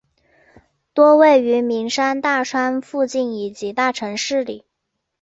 [0.95, 4.65] 多位于名山大川附近以及大城市里。